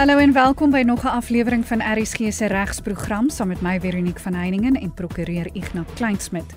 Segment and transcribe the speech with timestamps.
[0.00, 4.22] Hallo en welkom by nog 'n aflewering van RSG se regsprogram saam met my Veronique
[4.22, 6.56] van Heiningen en prokureur Ignas Kleinsmid.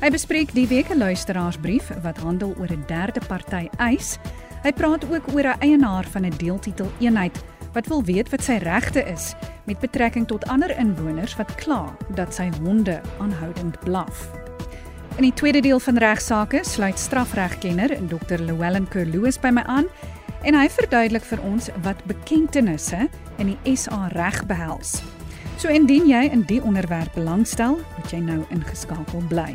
[0.00, 4.18] Hy bespreek die week 'n luisteraarsbrief wat handel oor 'n derde party eis.
[4.62, 8.56] Hy praat ook oor 'n eienaar van 'n deeltitel eenheid wat wil weet wat sy
[8.56, 9.34] regte is
[9.66, 14.30] met betrekking tot ander inwoners wat kla dat sy honde aanhoudend blaf.
[15.16, 18.38] In die tweede deel van regsaake sluit strafregkenner Dr.
[18.38, 19.84] Llewellyn Kerloos by my aan
[20.44, 23.06] en hy verduidelik vir ons wat bekentenisse
[23.40, 24.98] in die SA reg behels.
[25.56, 29.54] So indien jy in die onderwerp belangstel, moet jy nou ingeskakel bly.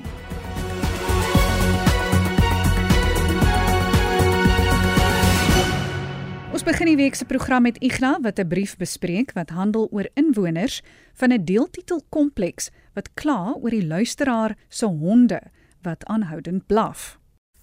[6.50, 10.10] Ons begin die week se program met Igna wat 'n brief bespreek wat handel oor
[10.14, 10.82] inwoners
[11.14, 15.40] van 'n deeltitel kompleks wat kla oor die luisteraar se honde
[15.82, 17.20] wat aanhoudend blaf.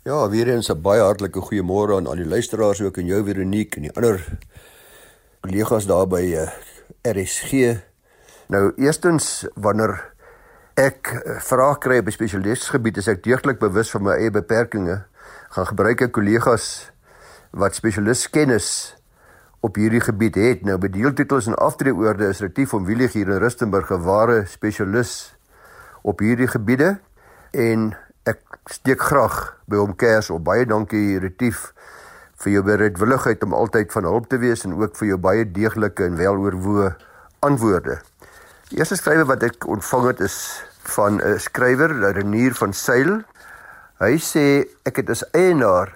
[0.07, 3.77] Ja, weer eens 'n baie hartlike goeiemôre aan al die luisteraars ook en jou Veronique
[3.77, 4.39] en die ander
[5.41, 6.51] kollegas daar by eh,
[7.03, 7.83] RSG.
[8.47, 10.15] Nou eerstens wanneer
[10.75, 15.03] ek uh, vrae kry 'n spesialistgebied, is ek deeglik bewus van my eie beperkings.
[15.49, 16.93] Gaan gebruik ek kollegas
[17.51, 18.95] wat spesialistkennis
[19.61, 20.63] op hierdie gebied het.
[20.63, 25.35] Nou bedeeltitels en aftreeoorde is retief om Willie hier in Rustenburg 'n ware spesialis
[26.03, 27.01] op hierdie gebiede
[27.51, 28.06] en
[28.71, 30.45] steek graag by hom kers op.
[30.47, 31.73] Baie dankie Retief
[32.43, 36.05] vir jou bereidwilligheid om altyd van hulp te wees en ook vir jou baie deeglike
[36.05, 36.91] en weloorwoë
[37.47, 38.01] antwoorde.
[38.71, 40.39] Die eerste skrywe wat ek ontvang het is
[40.97, 43.23] van 'n skrywer, Renier van Sail.
[43.99, 45.93] Hy sê ek het as eienaar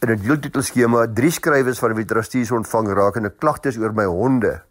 [0.00, 4.62] in 'n deeltitelskema drie skrywes van wie trustees ontvang rakende klagtes oor my honde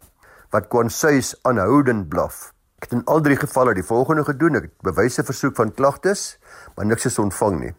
[0.50, 2.52] wat kwansuis aanhoudend blaf.
[2.78, 4.56] Ek het in al drie gevalle die volgende gedoen.
[4.56, 6.38] Ek het bewyse versoek van klagtes,
[6.78, 7.72] maar niks is ontvang nie.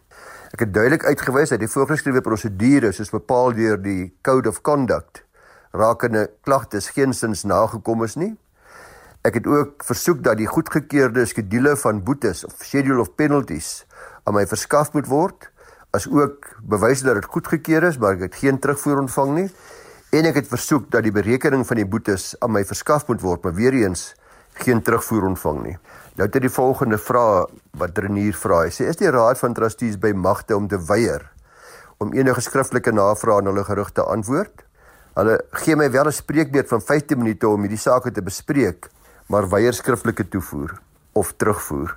[0.52, 5.22] Ek het duidelik uitgewys dat die voorgeskrewe prosedure soos bepaal deur die Code of Conduct
[5.72, 8.34] rakende klagtes geensins nagekom is nie.
[9.24, 13.86] Ek het ook versoek dat die goedgekeurde skedule van boetes of schedule of penalties
[14.28, 15.48] aan my verskaf moet word,
[15.96, 19.48] as ook bewyse dat dit goedgekeur is, maar ek het geen terugvoer ontvang nie.
[20.12, 23.46] En ek het versoek dat die berekening van die boetes aan my verskaf moet word,
[23.46, 24.10] maar weer eens
[24.60, 25.76] geen terugvoer ontvang nie.
[26.18, 28.64] Nou het hy die volgende vraag wat Renier vra.
[28.66, 31.28] Hy sê: "Is die Raad van Trustees by magte om te weier
[32.00, 34.64] om enige skriftelike navrae aan hulle gerig te antwoord?
[35.14, 38.90] Hulle gee my wel 'n spreekbeurt van 15 minute om hierdie saak te bespreek,
[39.28, 40.80] maar weier skriftelike toevoer
[41.12, 41.96] of terugvoer.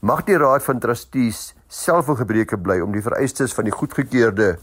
[0.00, 4.58] Mag die Raad van Trustees self in gebreke bly om die vereistes van die goedgekeurde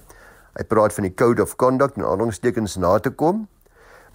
[0.57, 3.47] hy praat van die Code of Conduct en aanhalingstekens na te kom?"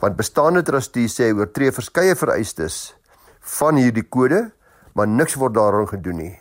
[0.00, 2.94] Want bestaande trustees sê oortree verskeie vereistes
[3.40, 4.50] van hierdie kode,
[4.92, 6.38] maar niks word daaraan gedoen nie.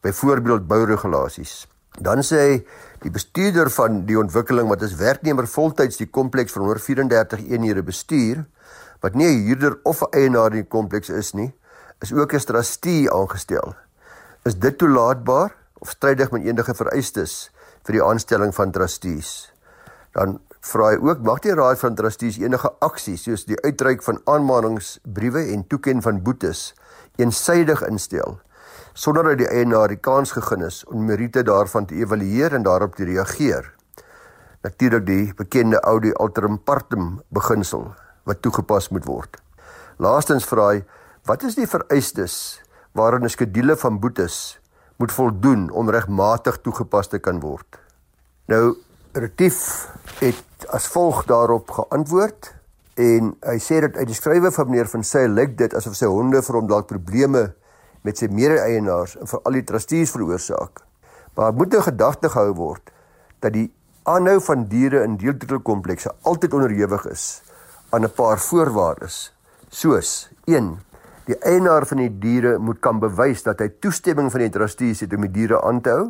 [0.00, 1.66] Byvoorbeeld bouregulasies.
[1.98, 2.56] Dan sê hy
[3.02, 8.44] die bestuurder van die ontwikkeling wat as werknemer voltyds die kompleks van 134 eenhede bestuur,
[9.00, 11.52] wat nie 'n huurder of 'n eienaar in die kompleks is nie,
[12.00, 13.74] is ook as trustee aangestel.
[14.44, 17.50] Is dit toelaatbaar of strydig met enige vereistes
[17.84, 19.52] vir die aanstelling van trustees?
[20.12, 24.20] Dan vra hy ook mag die raad van trustees enige aksie soos die uitreik van
[24.24, 26.74] aanmaningsbriewe en toeken van boetes
[27.16, 28.38] eensydig instel
[28.92, 32.94] sonder dat die eienaar die kans gegee is om meriete daarvan te evalueer en daarop
[32.94, 33.70] te reageer.
[34.62, 37.94] Natuurlik die bekende audi alterum partem beginsel
[38.28, 39.38] wat toegepas moet word.
[39.96, 40.82] Laastens vra hy
[41.28, 42.60] wat is die vereistes
[42.92, 44.58] waarin 'n skedule van boetes
[44.98, 47.78] moet voldoen om regmatig toegepas te kan word.
[48.46, 48.76] Nou
[49.12, 49.88] Retief
[50.20, 52.54] het as volg daarop geantwoord
[53.00, 56.08] en hy sê dat uit die skrywe van meneer van sy lyk dit asof sy
[56.10, 57.46] honde vir hom dalk probleme
[58.06, 60.82] met sy mede-eienaars en vir al die trustees veroorsaak.
[61.36, 62.90] Maar moet 'n nou gedagte gehou word
[63.40, 63.72] dat die
[64.04, 67.42] aanhou van diere in deeltitelkomplekse altyd onderhewig is
[67.90, 69.32] aan 'n paar voorwaardes
[69.68, 70.78] soos 1
[71.30, 75.12] Die eienaar van die diere moet kan bewys dat hy toestemming van die trustees het
[75.14, 76.06] om die diere aan te hou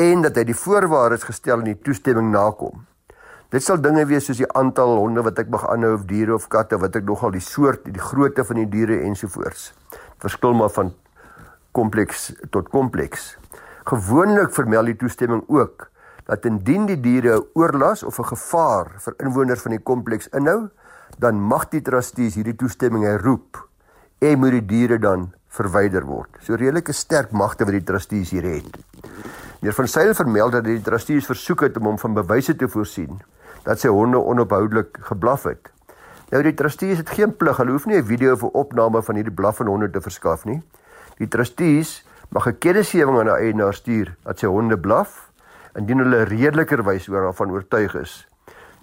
[0.00, 2.86] en dat hy die voorwaardes gestel in die toestemming nakom.
[3.50, 6.44] Dit sal dinge wees soos die aantal honde wat ek mag aanhou of diere of
[6.52, 9.72] katte wat ek nogal die soort, die grootte van die diere ensovoorts.
[10.22, 10.92] Verskil maar van
[11.74, 13.32] kompleks tot kompleks.
[13.90, 15.88] Gewoonlik vermeld die toestemming ook
[16.30, 20.70] dat indien die diere 'n oorlas of 'n gevaar vir inwoners van die kompleks inhou,
[21.18, 23.66] dan mag die trustees hierdie toestemming herroep
[24.20, 26.30] en moet die diere dan verwyder word.
[26.40, 28.78] So redelike sterk magte wat die trustees hier het.
[29.60, 33.20] Meneer van Sail vermeld dat die trustees versoek het om hom van bewyse te voorsien
[33.62, 35.70] dat sy honde onophoudelik geblaf het.
[36.30, 39.34] Nou die trustees het geen plig, hulle hoef nie 'n video vir opname van hierdie
[39.34, 40.62] blaffende honde te verskaf nie.
[41.18, 45.30] Die trustees mag 'n kennisgewing aan 'n eienaar stuur dat sy honde blaf
[45.74, 48.28] indien hulle redelikerwys oor daarvan oortuig is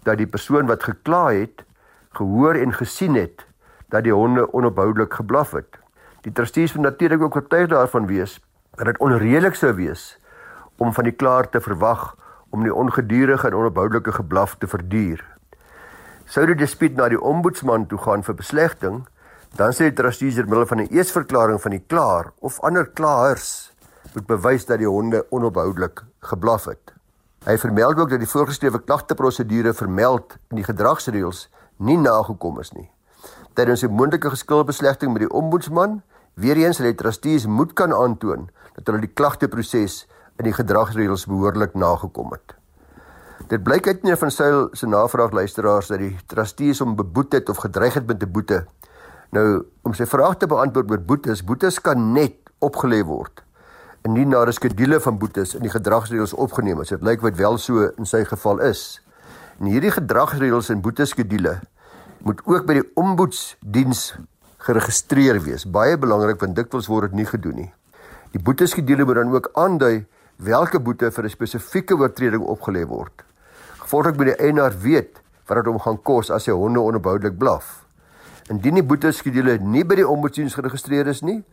[0.03, 1.63] dat die persoon wat gekla het
[2.09, 3.45] gehoor en gesien het
[3.89, 5.79] dat die honde onophoudelik geblaf het.
[6.21, 8.39] Die trustees moet natuurlik ook oortuig daarvan wees
[8.75, 10.19] dat dit onredelik sou wees
[10.77, 12.15] om van die klaer te verwag
[12.57, 15.21] om die ongedurige en onophoudelike geblaf te verduur.
[16.25, 19.03] Sou die dispuut na die ombudsman toe gaan vir beslegting,
[19.57, 23.71] dan sê die trustees deur middel van 'n eesverklaring van die klaer of ander klaers
[24.13, 26.93] moet bewys dat die honde onophoudelik geblaf het.
[27.45, 32.89] Hy vermeld ook dat die voorgeskrewe klagteprosedure vermeld in die gedragsreëls nie nagekom is nie.
[33.53, 36.01] Tydens 'n moontlike geskilbeslegting met die ombudsman,
[36.33, 40.07] weer eens hulle trustees moet kan aantoon dat hulle die klagteproses
[40.37, 42.55] in die gedragsreëls behoorlik nagekom het.
[43.47, 47.49] Dit blyk uit meneer van Sail se navraag luisteraars dat die trustees hom beboet het
[47.49, 48.65] of gedreig het met 'n boete.
[49.31, 53.43] Nou, om sy vraag te beantwoord oor boetes, boetes kan net opgelê word
[54.07, 56.89] indien daar 'n skedule van boetes in die gedragsreëls opgeneem is.
[56.89, 59.01] Dit lyk wat wel so in sy geval is.
[59.59, 61.59] En hierdie gedragsreëls en boeteskedule
[62.21, 64.15] moet ook by die ombudsdiens
[64.57, 65.65] geregistreer wees.
[65.65, 67.73] Baie belangrik want dikwels word dit nie gedoen nie.
[68.31, 70.05] Die boeteskedule moet dan ook aandui
[70.37, 73.23] watter boete vir 'n spesifieke oortreding opgelê word.
[73.79, 77.85] Gevolglik moet die eienaar weet wat dit hom gaan kos as sy honde onverboudelik blaf.
[78.49, 81.43] Indien die boeteskedule nie by die ombudsdiens geregistreer is nie,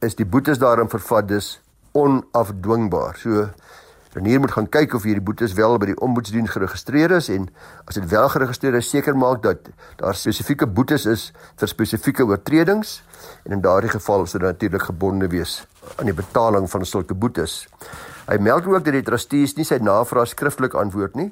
[0.00, 1.60] is die boetes daarin vervat dus
[1.92, 3.16] onafdwingbaar.
[3.16, 3.50] So
[4.10, 7.44] Renier moet gaan kyk of hierdie boetes wel by die ombudsdiens geregistreer is en
[7.86, 9.68] as dit wel geregistreer is, seker maak dat
[10.00, 11.28] daar spesifieke boetes is
[11.60, 12.96] vir spesifieke oortredings
[13.46, 15.60] en in daardie geval sou dit natuurlik gebonde wees
[15.94, 17.68] aan die betaling van sulke boetes.
[18.26, 21.30] Hy meld ook dat die trustees nie sy navraag skriftelik antwoord nie,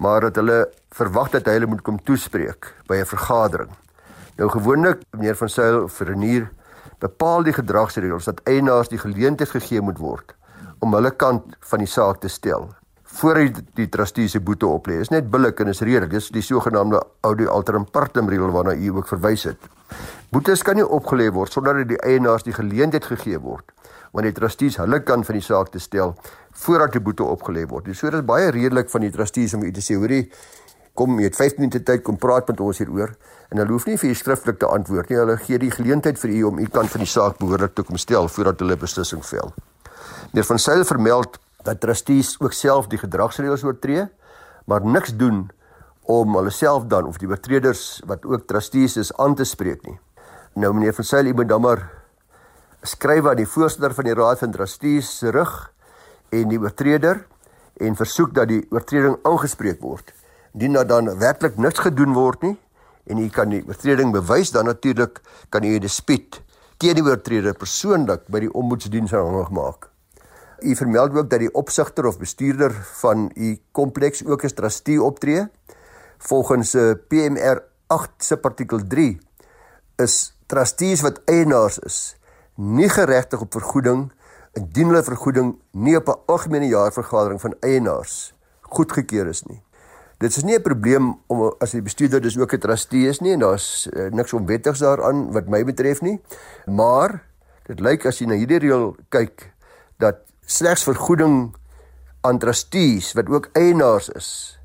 [0.00, 0.62] maar dat hulle
[0.96, 3.70] verwag dat hy hulle moet kom toespreek by 'n vergadering.
[4.40, 6.50] Nou gewoonlik meneer van Sail vir Renier
[7.00, 10.32] bepaal die gedragsreëls dat eienaars die geleentheid gegee moet word
[10.82, 12.70] om hulle kant van die saak te stel
[13.12, 14.96] voor hy die trustees se boete oplê.
[15.02, 16.14] Is net billik en is redelik.
[16.14, 19.68] Dis die sogenaamde audi alteram partem reël waarna u ook verwys het.
[20.32, 23.68] Boetes kan nie opgelê word sonder dat die eienaars die geleentheid gegee word
[24.12, 26.10] want die trustees hulle kant van die saak te stel
[26.64, 27.86] voordat die boete opgelê word.
[27.88, 30.26] Dis so dis baie redelik van die trustees om u te sê, hoorie,
[30.92, 33.14] kom jy het 15 minute tyd kom praat met ons hieroor
[33.48, 35.20] en hulle hoef nie vir u skriftelik te antwoord nie.
[35.22, 38.00] Hulle gee die geleentheid vir u om u kant van die saak behoorlik te kom
[38.00, 39.56] stel voordat hulle beslissing vel.
[40.32, 44.06] Meneer van Sail vermeld dat trustees ook self die gedragsreëls oortree,
[44.64, 45.50] maar niks doen
[46.02, 49.98] om hulle self dan of die oortreders wat ook trustees is aan te spreek nie.
[50.54, 51.84] Nou meneer van Sail, u moet dan maar
[52.82, 55.52] skryf aan die voorsitter van die raad van trustees se rug
[56.34, 57.22] en die oortreder
[57.80, 60.12] en versoek dat die oortreding aangespreek word
[60.52, 62.56] indien daar dan werklik niks gedoen word nie
[63.06, 66.42] en u kan die oortreding bewys dan natuurlik kan u 'n dispuut
[66.76, 69.91] teen die oortreder persoonlik by die ombudsdiens aanhangig maak.
[70.62, 75.46] U vermeld ook dat die opsigter of bestuurder van u kompleks ook as trustee optree.
[76.18, 79.18] Volgens uh, PMR 8 se artikel 3
[79.96, 82.16] is trustees wat eienaars is
[82.54, 84.12] nie geregtig op vergoeding
[84.52, 89.62] indien hulle vergoeding nie op 'n algemene jaarvergadering van eienaars goedgekeur is nie.
[90.18, 93.32] Dit is nie 'n probleem om as die bestuurder dis ook 'n trustee is nie
[93.32, 96.20] en daar's uh, niks onwettigs daaraan wat my betref nie.
[96.66, 97.24] Maar
[97.66, 99.52] dit lyk as jy na hierdie reël kyk
[99.96, 101.54] dat slegs vergoeding
[102.20, 104.58] aan trustees wat ook eienaars is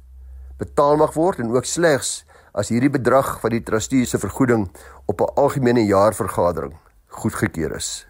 [0.58, 2.24] betaal mag word en ook slegs
[2.58, 4.70] as hierdie bedrag van die trustee se vergoeding
[5.06, 6.74] op 'n algemene jaarvergadering
[7.08, 8.08] goedgekeur is.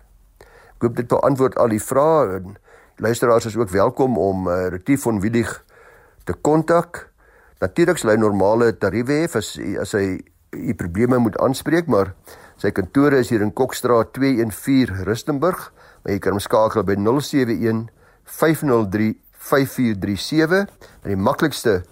[0.76, 2.58] Ek hoop dit beantwoord al die vrae en
[2.96, 5.64] luisteraars is ook welkom om uh, Retief van Willig
[6.24, 7.08] te kontak
[7.58, 10.20] Natuurlik sal hy normale tariewe hê as as hy
[10.54, 12.14] u probleme moet aanspreek, maar
[12.62, 15.72] sy kantore is hier in Kokstraat 214 Rustenburg.
[16.08, 17.92] Maar jy kan hom skakel by 071
[18.24, 20.72] 503 5437.
[21.04, 21.84] En die maklikste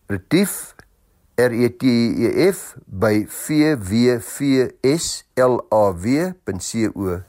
[0.07, 0.75] Retief
[1.35, 1.83] R E T
[2.27, 7.23] E F by v w v s l a w.co.za.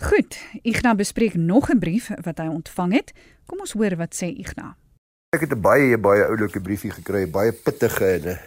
[0.00, 3.12] Goed, Ignas bespreek nog 'n brief wat hy ontvang het.
[3.50, 4.76] Kom ons hoor wat sê Ignas.
[5.34, 8.38] Ek het 'n baie baie oulike briefie gekry, baie pittige en 'n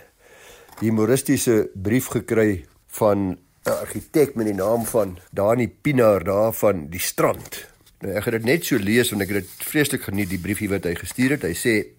[0.80, 7.00] humoristiese brief gekry van 'n argitek met die naam van Dani Pinaar daar van die
[7.00, 7.68] strand.
[8.00, 10.70] Nou ek gaan dit net so lees want ek het dit vreeslik geniet die briefie
[10.70, 11.42] wat hy gestuur het.
[11.42, 11.92] Hy sê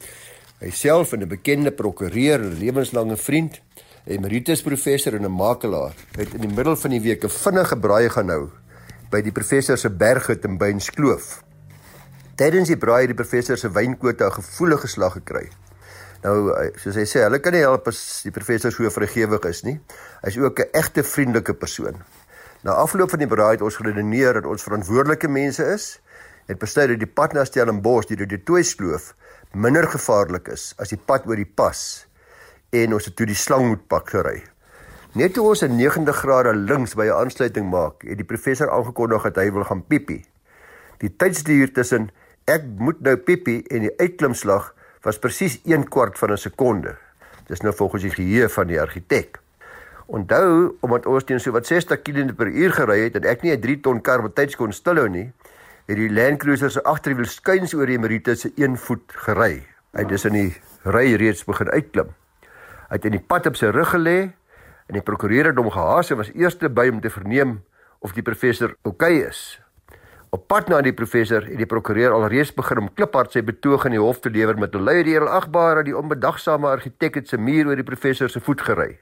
[0.61, 3.61] Hy self 'n bekende prokureur en lewenslange vriend,
[4.07, 8.09] emeritus professor en 'n makelaar, het in die middel van die week 'n vinnige braai
[8.09, 8.49] gaan hou
[9.11, 11.44] by die professor se berghut in Beinskloof.
[12.35, 15.49] Tydens die braai het die professor se wynkote 'n gevoelige slag gekry.
[16.23, 19.81] Nou, soos hy sê, hulle kan nie help as die professor so vergewig is nie.
[20.23, 22.03] Hy's ook 'n egte vriendelike persoon.
[22.63, 26.01] Na afloop van die beraad het ons geredeneer dat ons verantwoordelike mense is
[26.47, 29.15] en besluit dat die pad na Stellenbosch deur die Toitskloof
[29.53, 32.07] minder gevaarlik is as die pad oor die pas
[32.71, 34.43] en ons het toe die slangmoedpak gery.
[35.13, 39.23] Net toe ons 'n 90 grade links by 'n aansluiting maak, het die professor aangekondig
[39.23, 40.25] dat hy wil gaan piepie.
[40.99, 42.11] Die tydsduur tussen
[42.51, 44.73] ek moet nou piepie en die uitklimslag
[45.05, 46.97] was presies 1 kwart van 'n sekonde.
[47.47, 49.41] Dis nou volgens die geheue van die argitek.
[50.07, 53.81] Onthou, omdat ons teen so wat 60 km/h gery het en ek nie 'n 3
[53.81, 55.33] ton kar met tyds kon stilhou nie,
[55.87, 59.67] het die Land Cruiser se agterwiel skuins oor die Emeritus se 1 voet gery.
[59.93, 62.15] Hy dus in die ry reeds begin uitklim.
[62.89, 64.33] Hy het in die pad op sy rug gelê
[64.89, 67.63] en die prokureur het hom gehaas en was eerste by om te verneem
[68.01, 69.64] of die professor oukei okay is.
[70.35, 73.95] Op pad na die professor het die prokureur alreeds begin om kliphard sy betoog in
[73.95, 77.69] die hof te lewer met 'n luie reël agbare die onbedagsame argitek het se muur
[77.69, 78.99] oor die professor se voet gery.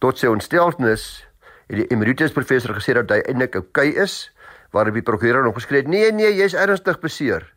[0.00, 1.24] Tot sy ontsteltenis
[1.68, 4.32] het die emeritus professor gesê dat hy eintlik oukei okay is,
[4.72, 7.54] waarop die prokureur nog geskree het: "Nee, nee, jy's ernstig beseer.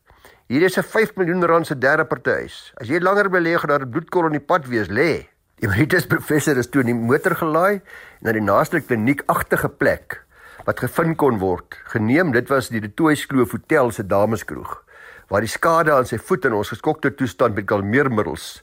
[0.48, 2.74] Hier is 'n 5 miljoen rand se derde party huis.
[2.78, 5.28] As jy langer gaan daar 'n bloedkol in die pad wees, lê."
[5.60, 7.82] Die emeritus professor is toe in die motor gelaai
[8.22, 10.25] na die naaste kliniekagtige plek
[10.66, 11.78] wat gevind kon word.
[11.94, 14.82] Geneem, dit was die Detoys Kloof Hotel se dameskroeg
[15.30, 18.60] waar die skade aan sy voet in ons geskokte toestand met kalmeermiddels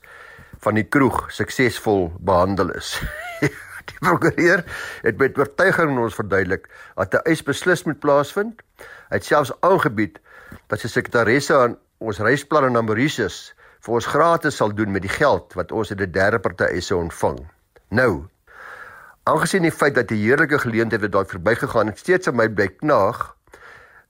[0.62, 2.94] van die kroeg suksesvol behandel is.
[3.90, 4.60] Die prokureur
[5.02, 8.62] het met oortuiging ons verduidelik dat 'n eis beslis moet plaasvind.
[9.10, 10.20] Hy het selfs aangebied
[10.70, 15.10] dat sy sekretaresse aan ons reisplanne na Mauritius vir ons gratis sal doen met die
[15.10, 17.42] geld wat ons uit 'n derde party eise ontvang.
[17.90, 18.28] Nou,
[19.24, 22.66] aangesien die feit dat die heerlike geleentheid wat daar verbygegaan het steeds aan my bly
[22.80, 23.20] knaag,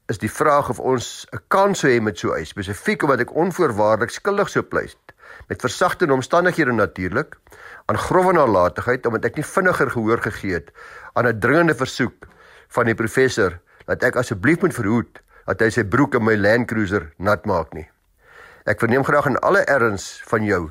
[0.08, 3.20] is die vraag of ons 'n kans sou hê met so 'n eis, spesifiek omdat
[3.20, 4.96] ek onvoorwaardelik skuldig sou pleit
[5.48, 7.36] met versagtende omstandighede natuurlik
[7.86, 10.70] aan grove nalatigheid omdat ek nie vinniger gehoor gegee het
[11.12, 12.26] aan 'n dringende versoek
[12.68, 16.68] van die professor dat ek asseblief moet verhoed dat hy sy broek in my Land
[16.68, 17.88] Cruiser nat maak nie.
[18.64, 20.70] Ek verneem graag in alle erns van jou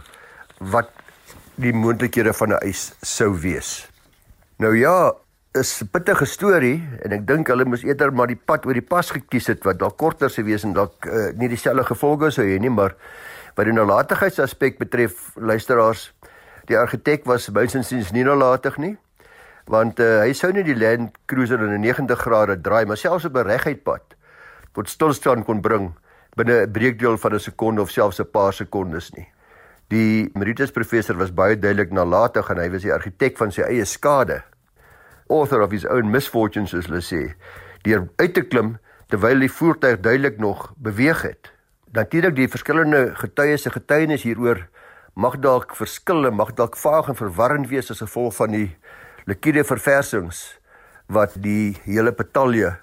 [0.59, 0.89] wat
[1.55, 3.91] die moontlikhede van 'n eis sou wees.
[4.61, 5.13] Nou ja,
[5.57, 8.89] is 'n pittige storie en ek dink hulle moes eerder maar die pad oor die
[8.93, 12.45] pas gekies het wat dalk korter sou wees en dalk uh, nie dieselfde gevolge sou
[12.45, 12.95] hê nie, maar
[13.55, 16.13] wat die nalatigheidsaspek betref, luisteraars,
[16.69, 18.97] Die argitek was bynsiens nie nalatig nie
[19.71, 23.25] want uh, hy sou nie die Land Cruiser in 'n 90 grade draai maar selfs
[23.25, 24.15] op 'n reguit pad
[24.73, 25.91] tot stilstand kon bring
[26.37, 29.27] binne 'n breekdeel van 'n sekonde of selfs 'n paar sekondes nie.
[29.89, 33.85] Die emeritus professor was baie duidelik nalatig en hy was die argitek van sy eie
[33.85, 34.43] skade.
[35.31, 37.21] Author of his own misfortunes as hulle sê.
[37.87, 38.75] Deur uit te klim
[39.11, 41.51] terwyl die voertuig duidelik nog beweeg het.
[41.95, 44.65] Natuurlik die verskillende getuies se getuienis hieroor
[45.15, 48.67] mag dalk verskil en mag dalk vaag en verwarrend wees as gevolg van die
[49.27, 50.43] liquide verversings
[51.11, 52.77] wat die hele betalje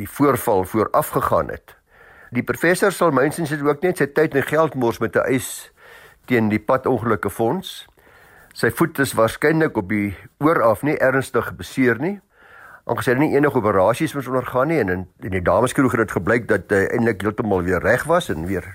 [0.00, 1.76] die voorval vooraf gegaan het.
[2.34, 5.70] Die professor sal mynsins dit ook net sy tyd en geld mors met 'n eis
[6.26, 7.86] teen die padongelukke fonds.
[8.54, 12.20] Sy voet is waarskynlik op die oor af nie ernstig beseer nie.
[12.86, 16.14] Aangesien hy nie enige operasies moes ondergaan nie en in, in die dameskroeg het dit
[16.14, 18.68] gebleik dat hy eintlik heeltemal weer reg was en weer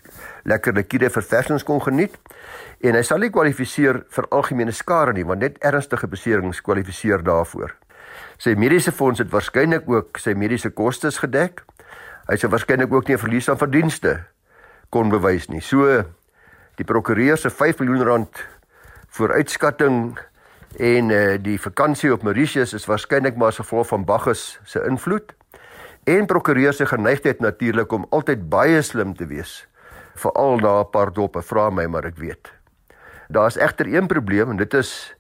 [0.52, 2.20] lekker liquide verversings kon geniet.
[2.84, 7.72] En hy sal nie kwalifiseer vir algemene skade nie, want net ernstige beserings kwalifiseer daarvoor.
[8.36, 11.64] Sy mediese fonds het waarskynlik ook sy mediese kostes gedek.
[12.28, 14.26] Hy sou waarskynlik ook nie 'n verlies aan verdienste
[14.92, 15.62] kon bewys nie.
[15.62, 16.04] So
[16.76, 18.48] die prokureur se 5 miljoen rand
[19.10, 20.18] vooruitskatting
[20.78, 25.34] En uh, die vakansie op Mauritius is waarskynlik maar as gevolg van Bacchus se invloed
[26.04, 29.68] en prokureur se geneigtheid natuurlik om altyd baie slim te wees.
[30.16, 32.54] Veral na 'n paar doppe vra my maar ek weet.
[33.28, 35.16] Daar's egter een probleem en dit is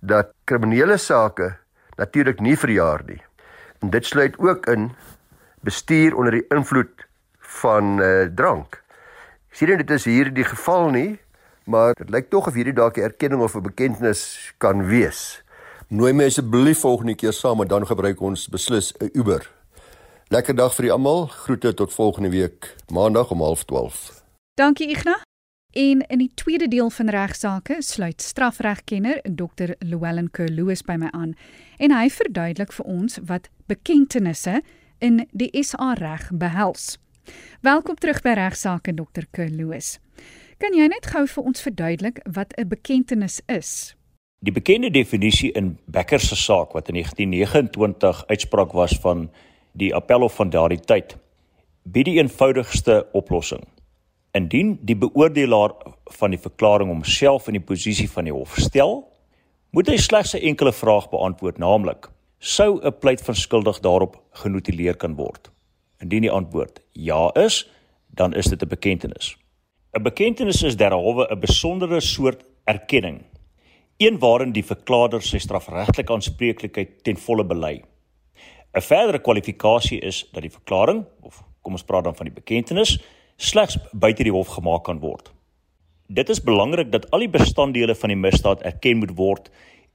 [0.00, 1.56] dat kriminele sake
[1.96, 3.22] natuurlik nie verjaar nie.
[3.80, 4.94] En dit sluit ook in
[5.60, 7.06] bestuur onder die invloed
[7.38, 8.82] van uh, drank.
[9.50, 11.20] Sien dit is hier die geval nie,
[11.66, 15.42] maar dit lyk tog of hierdie dalk 'n erkenning of 'n bekentenis kan wees.
[15.88, 19.50] Nooi my asseblief volgende keer saam en dan gebruik ons beslis 'n Uber.
[20.28, 21.26] Lekker dag vir julle almal.
[21.26, 24.22] Groete tot volgende week, Maandag om 12:30.
[24.54, 25.22] Dankie Ignas.
[25.70, 29.74] En in die tweede deel van regsaake sluit strafregkenner Dr.
[29.78, 31.34] Llewellyn Kerloos by my aan
[31.76, 34.62] en hy verduidelik vir ons wat bekentenisse
[34.98, 36.96] in die SA reg behels.
[37.60, 39.28] Welkom terug by regsaake Dr.
[39.30, 39.98] Kerloos.
[40.56, 43.94] Kan jy net gou vir ons verduidelik wat 'n bekentenis is?
[44.40, 49.30] Die bekende definisie in Becker se saak wat in 1929 uitspraak was van
[49.72, 51.16] die appelhof van daardie tyd,
[51.82, 53.68] bied die eenvoudigste oplossing.
[54.32, 59.12] Indien die beoordelaar van die verklaring homself in die posisie van die hof stel,
[59.70, 62.08] moet hy slegs 'n enkele vraag beantwoord, naamlik:
[62.38, 65.50] sou 'n pleit van skuldig daarop genotuleer kan word.
[66.00, 67.70] Indien die antwoord ja is,
[68.08, 69.36] dan is dit 'n bekentenis.
[69.96, 73.22] 'n Bekentenis is derhalwe 'n besondere soort erkenning,
[73.96, 77.82] een waarin die verklaarder sy strafregtelike aanspreeklikheid ten volle bely.
[78.74, 82.98] 'n Verdere kwalifikasie is dat die verklaring of kom ons praat dan van die bekentenis
[83.36, 85.32] slegs buite die hof gemaak kan word.
[86.08, 89.50] Dit is belangrik dat al die bestanddele van die misdaad erken moet word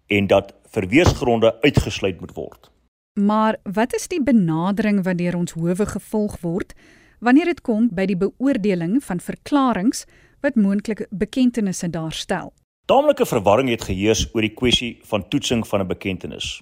[0.08, 2.72] en dat verweersgronde uitgesluit moet word.
[3.13, 6.74] Maar wat is die benadering wat deur ons howe gevolg word
[7.22, 10.06] wanneer dit kom by die beoordeling van verklaringe
[10.42, 12.50] wat moontlik bekentenisse daarstel?
[12.90, 16.62] Taamlike verwarring het geheers oor die kwessie van toetsing van 'n bekentenis.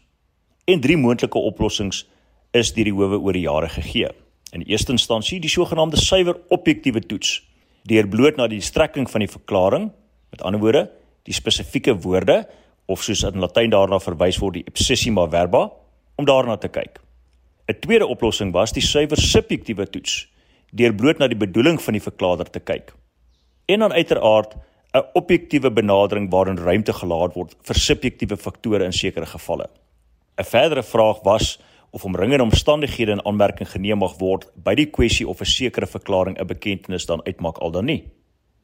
[0.68, 2.08] En drie moontlike oplossings
[2.52, 4.10] is deur die howe oor die jare gegee.
[4.52, 7.48] In eerste instansie die sogenaamde suiwer objektiewe toets
[7.84, 9.92] deur bloot na die strekking van die verklaring,
[10.30, 10.90] met ander woorde,
[11.24, 12.48] die spesifieke woorde
[12.86, 15.72] of soos in Latyn daarna verwys word die obsessima verba
[16.16, 17.00] om daarna te kyk.
[17.68, 20.28] 'n Tweede oplossing was die suiwer subjektiewe toets
[20.72, 22.94] deur bloot na die bedoeling van die verklaarder te kyk.
[23.66, 24.56] En dan uiteraard
[24.94, 29.70] 'n objektiewe benadering waarin ruimte gelaat word vir subjektiewe faktore in sekere gevalle.
[30.38, 31.60] 'n Verdere vraag was
[31.92, 36.38] of omringende omstandighede in aanmerking geneem mag word by die kwessie of 'n sekere verklaring
[36.40, 38.04] 'n bekentenis dan uitmaak al dan nie.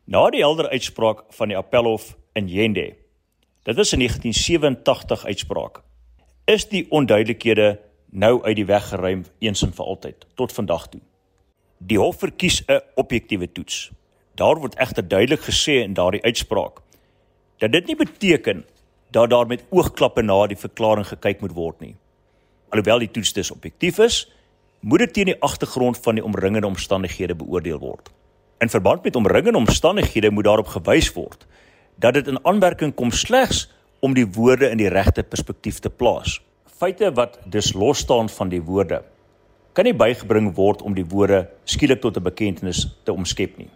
[0.05, 2.95] Na die helder uitspraak van die Appelhof in Jende.
[3.63, 5.83] Dit was 'n 1987 uitspraak.
[6.45, 11.01] Is die onduidelikhede nou uit die weg geruim eens en vir altyd tot vandag toe.
[11.77, 13.91] Die hof verkies 'n objektiewe toets.
[14.35, 16.81] Daar word egter duidelik gesê in daardie uitspraak
[17.57, 18.65] dat dit nie beteken
[19.11, 21.95] dat daar met oogklappe na die verklaring gekyk moet word nie.
[22.69, 24.31] Alhoewel die toets dus objektief is,
[24.79, 28.11] moet dit teen die agtergrond van die omringende omstandighede beoordeel word.
[28.59, 31.45] In verband met omringende omstandighede moet daarop gewys word
[31.95, 36.41] dat dit in aanmerking kom slegs om die woorde in die regte perspektief te plaas.
[36.77, 39.03] Feite wat dus los staan van die woorde
[39.75, 43.69] kan nie bygebring word om die woorde skielik tot 'n bekentenis te omskep nie.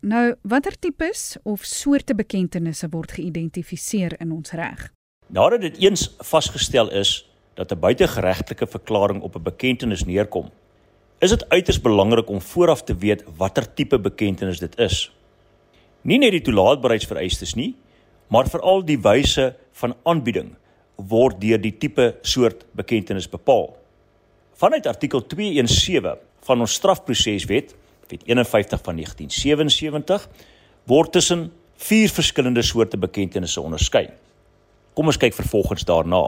[0.00, 4.92] Nou, watter tipes of soorte bekentenisse word geïdentifiseer in ons reg?
[5.26, 10.50] Nadat dit eens vasgestel is dat 'n buitegeregtelike verklaring op 'n bekentenis neerkom,
[11.18, 15.12] is dit uiters belangrik om vooraf te weet watter tipe bekentenis dit is.
[16.02, 17.76] Nie net die toelaatbaarheidsvereistes nie,
[18.28, 20.56] maar veral die wyse van aanbieding
[20.96, 23.76] word deur die tipe soort bekentenis bepaal.
[24.58, 27.74] Vanuit artikel 217 van ons strafproseswet,
[28.10, 30.24] wet 51 van 1977,
[30.90, 31.44] word tussen
[31.78, 34.08] vier verskillende soorte bekentenisse onderskei.
[34.98, 36.24] Kom ons kyk vervolgens daarna.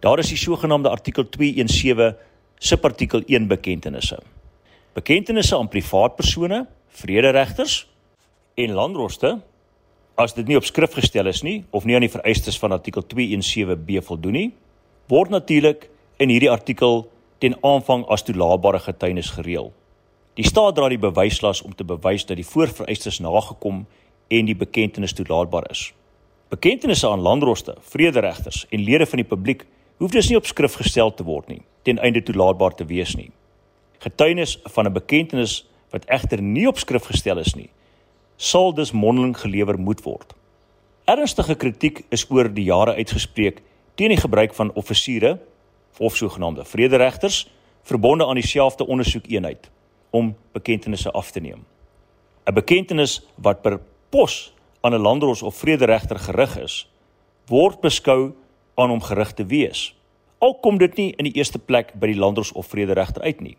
[0.00, 2.16] Daar is die sogenaamde artikel 217
[2.56, 4.16] subartikel 1 bekentenisse.
[4.96, 7.82] Bekentenisse aan privaat persone, vrederegters
[8.56, 9.36] en landroste
[10.16, 13.04] as dit nie op skrif gestel is nie of nie aan die vereistes van artikel
[13.04, 14.50] 217b voldoen nie,
[15.12, 19.72] word natuurlik in hierdie artikel ten aanvang as toelaatbare getuienis gereël.
[20.36, 23.86] Die staat dra die bewyslas om te bewys dat die voorvereistes nagekom
[24.28, 25.90] en die bekentenis toelaatbaar is.
[26.52, 31.14] Bekentenisse aan landroste, vrederegters en lede van die publiek hoef dus nie op skrif gestel
[31.14, 33.30] te word nie ten einde toelaatbaar te wees nie.
[34.04, 37.70] Getuienis van 'n bekentenis wat egter nie op skrif gestel is nie,
[38.36, 40.34] sal dus mondeling gelewer moet word.
[41.04, 43.62] Ernstige kritiek is oor die jare uitgespreek
[43.94, 45.38] teen die gebruik van offisiere
[45.98, 47.50] of sogenaamde vrederegters
[47.82, 49.70] verbonde aan dieselfde ondersoekeenheid
[50.10, 51.64] om bekentenisse af te neem.
[52.44, 56.90] 'n Bekentenis wat per pos aan 'n landros of vrederegter gerig is,
[57.46, 58.32] word beskou
[58.74, 59.94] aan hom gerig te wees.
[60.38, 63.56] Al kom dit nie in die eerste plek by die landros of vrederegter uit nie.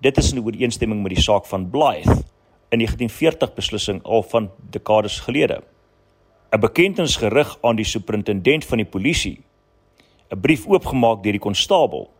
[0.00, 2.24] Dit is in ooreenstemming met die saak van Blythe
[2.68, 5.62] in 1940 beslissing al van dekades gelede.
[6.52, 9.40] 'n Bekentenis gerig aan die superintendent van die polisie,
[10.30, 12.10] 'n brief oopgemaak deur die konstabel,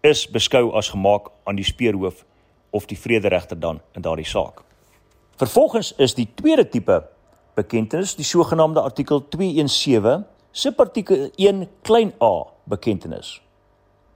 [0.00, 2.24] is beskou as gemaak aan die speerhoof
[2.70, 4.62] of die vrederegter dan in daardie saak.
[5.36, 7.02] Vervolgens is die tweede tipe
[7.54, 10.24] bekentenis, die sogenaamde artikel 217
[10.56, 13.42] Subartikel 1 klein a bekentenis.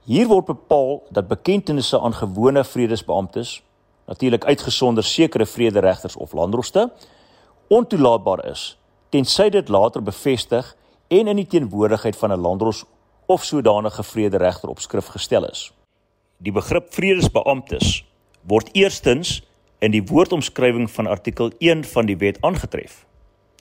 [0.09, 3.59] Hier word bepaal dat bekentenisse aan gewone vredesbeamptes,
[4.09, 6.89] natuurlik uitgesonder sekere vrederegters of landroste,
[7.69, 8.77] ontoelaatbaar is
[9.11, 10.75] tensy dit later bevestig
[11.07, 12.85] en in die teenwoordigheid van 'n landros
[13.31, 15.71] of sodanige vrederegter op skrif gestel is.
[16.37, 18.01] Die begrip vredesbeamptes
[18.43, 19.39] word eerstens
[19.79, 23.05] in die woordomskrywing van artikel 1 van die wet aangetref.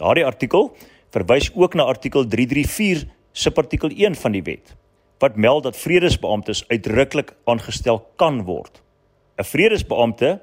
[0.01, 0.73] Daardie artikel
[1.15, 4.75] verwys ook na artikel 334 subartikel 1 van die wet
[5.21, 8.81] wat meld dat vredesbeamptes uitdruklik aangestel kan word.
[9.37, 10.41] 'n Vredesbeampte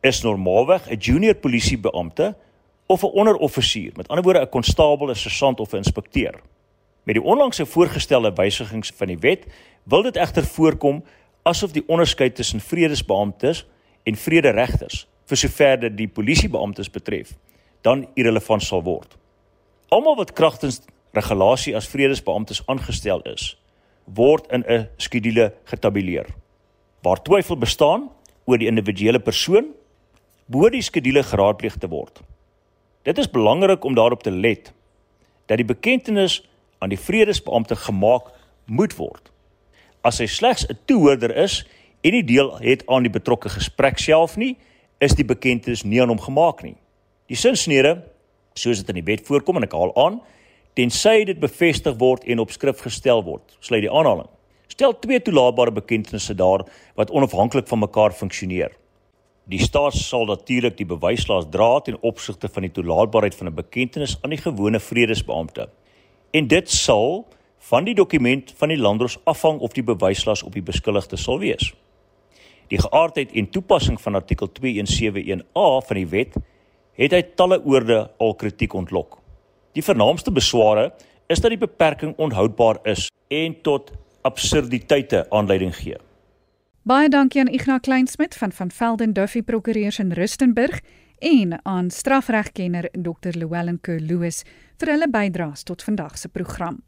[0.00, 2.36] is normaalweg 'n junior polisiebeampte
[2.86, 6.40] of 'n onderoffisier, met ander woorde 'n konstabel, 'n sergeant of 'n inspekteur.
[7.10, 9.46] Met die onlangse voorgestelde wysigings van die wet
[9.82, 11.00] wil dit egter voorkom
[11.42, 13.64] asof die onderskeid tussen vredesbeamptes
[14.06, 17.32] en vrederegters vir sover dit die polisiebeamptes betref
[17.82, 19.16] dan irrelevant sal word.
[19.90, 20.78] Almal wat kragtens
[21.18, 23.56] regulasie as vredesbeamptes aangestel is,
[24.06, 26.30] word in 'n skedule getabuleer.
[27.02, 28.10] Waar twyfel bestaan
[28.46, 29.74] oor die individuele persoon,
[30.46, 32.22] behoort die skedule geraadpleeg te word.
[33.02, 34.72] Dit is belangrik om daarop te let
[35.46, 36.49] dat die bekentenis
[36.80, 38.32] aan die vredesbeampte gemaak
[38.66, 39.30] moet word.
[40.02, 41.64] As hy slegs 'n toehoorder is
[42.02, 44.56] en nie deel het aan die betrokke gesprek self nie,
[45.00, 46.76] is die bekentenis nie aan hom gemaak nie.
[47.28, 48.02] Die sinsnede,
[48.54, 50.20] soos dit in die wet voorkom en ek haal aan,
[50.74, 53.56] tensy dit bevestig word en op skrif gestel word.
[53.60, 54.28] Sluit die aanhaling.
[54.70, 56.64] Stel twee toelaatbare bekendtenisse daar
[56.96, 58.72] wat onafhanklik van mekaar funksioneer.
[59.50, 64.18] Die staat sal natuurlik die bewyslas dra ten opsigte van die toelaatbaarheid van 'n bekendtenis
[64.22, 65.68] aan die gewone vredesbeampte.
[66.30, 67.26] En dit sal
[67.70, 71.72] van die dokument van die landdros afhang of die bewyslas op die beskuldigde sal wees.
[72.70, 76.36] Die geaardheid en toepassing van artikel 2171A van die wet
[77.00, 79.18] het hy talle oorde al kritiek ontlok.
[79.74, 80.90] Die vernaamste besware
[81.30, 83.92] is dat die beperking onhoudbaar is en tot
[84.26, 85.98] absurditeite aanleiding gee.
[86.82, 90.80] Baie dankie aan Ignas Kleinsmid van van Velden Duffy Prokureurs in Rustenburg
[91.20, 93.36] en aan strafregkenner Dr.
[93.36, 94.44] Llewellyn Kerloos
[94.80, 96.82] vir hulle bydraes tot vandag se program.